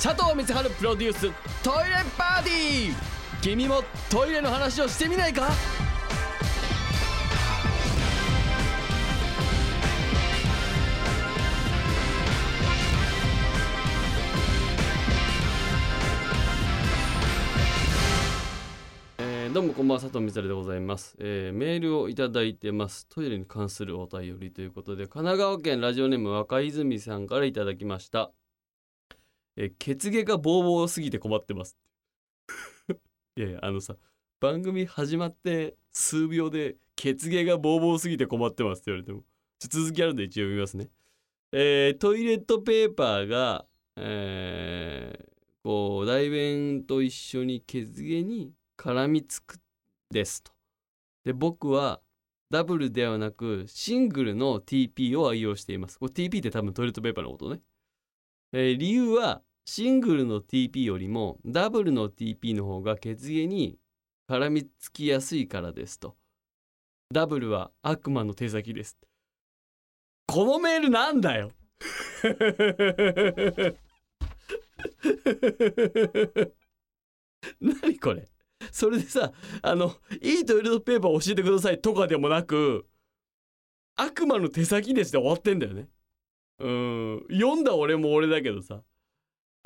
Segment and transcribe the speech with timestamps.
[0.00, 1.22] 佐藤光晴プロデュース
[1.60, 2.94] トイレパーティー。
[3.42, 5.48] 君もトイレの話をしてみないか？
[19.18, 23.08] えーどうもこんばんは佐藤光晴でございます、えーメールをいただいてます。
[23.08, 28.30] トイレに関するお便りということで神奈川県ラジオネーム若泉さんからいただきました。
[29.60, 31.76] えー血毛がボーボーすぎて困ってます。
[33.36, 33.96] いやいやあのさ
[34.40, 39.24] 番組始まって数秒で血毛がボーボーすぎて困ってますって言われても
[39.58, 40.88] ちょ続きあるんで一応読みますね。
[41.52, 45.28] えートイレットペーパーがえー
[45.64, 49.58] こう大便と一緒に血毛に絡みつく
[50.10, 50.52] ですと。
[51.24, 52.00] で僕は
[52.50, 55.98] ダブルではなくシングルの TP を愛用しています。
[55.98, 57.60] これ TP って多分トイレットペーパーのことね。
[58.52, 63.78] えー理由はシングルの TP よりもダブルの TP の方が血毛に
[64.26, 66.16] 絡みつきやすいからですと。
[67.12, 68.96] ダブルは悪魔の手先です。
[70.26, 71.52] このメールなんだよ
[77.60, 78.26] 何これ
[78.72, 82.88] それでさ、あの、いいトイレットペーパー教えてくださいとかでもなく、
[83.96, 85.90] 悪魔の手先ですで終わってんだよね。
[86.58, 88.82] うん読んだ俺も俺だけどさ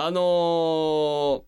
[0.00, 1.42] あのー、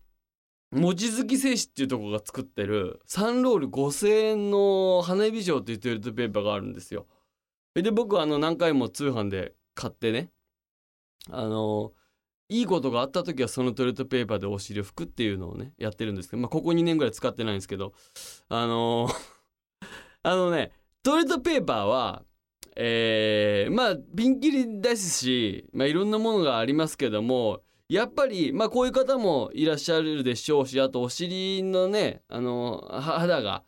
[0.73, 7.07] 望月製紙っていうとこが作ってる3ロール5000円の花火賞っていうトイレットペーパーがあるんですよ。
[7.75, 10.31] で僕はあの何回も通販で買ってね
[11.29, 12.01] あのー
[12.49, 17.93] いいことがあった時はそのトイレットペーパーでお尻を拭くっていうのをねやってるんですけど、まあ、ここ2年ぐらい使ってないんですけど
[18.49, 19.13] あのー
[20.23, 22.25] あのねトイレットペーパーは
[22.75, 27.63] えーまあピンキリですし、まあ、いろんなものがありますけども
[27.93, 33.63] やっぱりまあこういう方もいらっしゃるでしょうしあとお尻のねあの肌が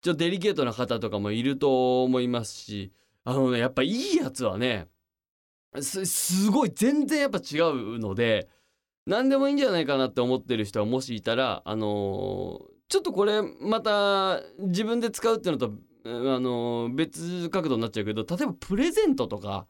[0.00, 2.92] ちょっとデリケートな方とかもいると思いますし
[3.24, 4.86] あのねやっぱいいやつはね
[5.80, 8.48] すごい全然やっぱ違うので
[9.06, 15.72] 何でもいいんじゃないかなって思ってる人はもしいたらあのちょっとこれまた自分で使うっていうのと
[16.04, 19.66] あの別角度になっちゃうけど例えばプレゼントとか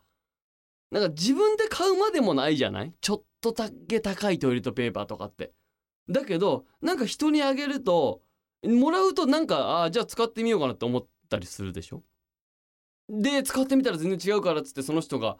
[0.91, 2.93] なんか自分で買うまでもないじゃない？
[3.01, 5.53] ちょっとだけ高いトイレットペーパーとかって。
[6.09, 8.23] だけどなんか人にあげると
[8.65, 12.03] もらうとなんかあーじゃあ使ってみようかなって思ったりするでしょ？
[13.09, 15.37] で使ってみたら全然違うからっつってその人が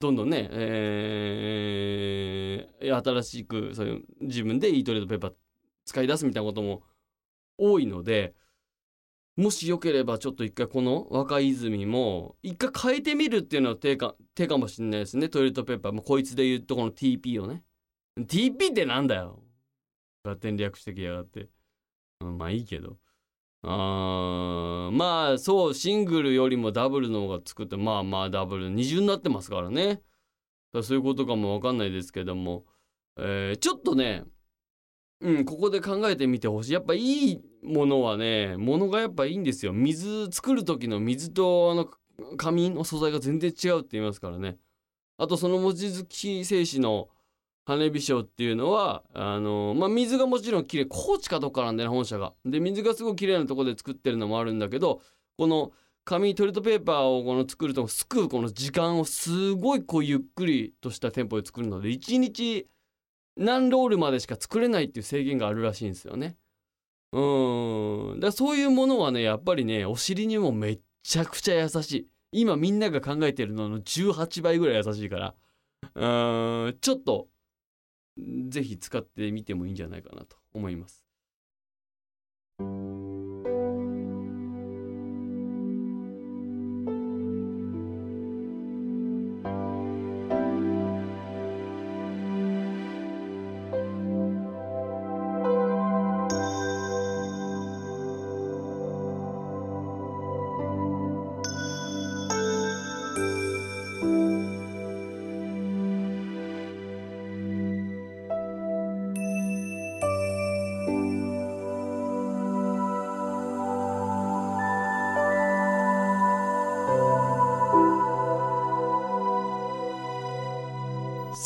[0.00, 5.32] どんどんね、えー新しくそういう自分でいいトイレットペーパー
[5.86, 6.82] 使い出すみたいなことも
[7.56, 8.34] 多いので
[9.36, 15.28] もしよければちょっと一回この若泉も一回変えてみるっていうのは手か手かもしれないですね。
[15.28, 15.92] トイレットペーパー。
[15.92, 17.62] もこいつで言うとこの TP をね。
[18.16, 19.42] TP ってなんだよ。
[20.24, 21.48] 勝手に略してきやがって、
[22.20, 22.96] うん、まあいいけど。
[23.62, 28.70] あーまあそうシングルよりもダブルの方が作ってまあまあダブル。
[28.70, 30.00] 二重になってますからね。
[30.82, 32.66] そういうことかもわかんないですけども、
[33.16, 34.24] えーちょっとね
[35.20, 36.72] うん、ここで考えてみてほしい。
[36.72, 39.72] やっぱいいものはね、ものがやっぱいいんですよ。
[39.72, 41.90] 水作る時の水とあの
[42.36, 44.58] 紙の素材が全然違うって言いますからね。
[45.16, 47.08] あとその望月製紙の
[47.66, 52.34] 羽火賞っていうのはあのまあ水がもちろん綺麗高知かどっかなんだよね本社が。
[52.44, 55.00] で水がすごい綺麗なところで作ってるのもあるんだけど
[55.38, 55.72] この
[56.04, 62.66] 紙トイレットペーパーをこの作るとすくうこの時間をすごいこうゆっくりとしたテンポで作るので1日
[63.36, 66.36] 何ロールまでしか作れないっていう制限があるらしいんですよね。
[67.12, 68.20] うん。
[68.20, 72.08] だそういうものはね、やっぱりね、お尻にもめっちゃくちゃ優しい。
[72.32, 75.34] 今みんなが考えてるのの18倍ぐらい優しいから。
[75.94, 76.78] うん。
[76.80, 77.28] ちょっと、
[78.48, 81.04] ぜひ使ってみてもいいんじゃないかなと思います。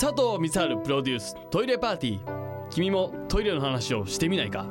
[0.01, 2.69] 佐藤光晴プロデューストイレパーティー。
[2.71, 4.65] 君もトイレの話をしてみないか？